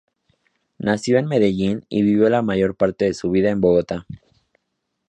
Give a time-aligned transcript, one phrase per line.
[0.79, 4.07] Nació en Medellín y vivió la mayor parte de su vida en Bogotá.